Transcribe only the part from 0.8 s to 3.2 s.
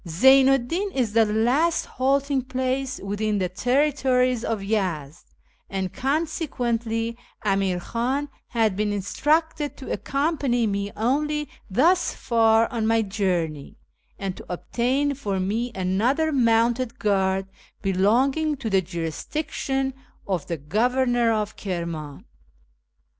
is the last halting place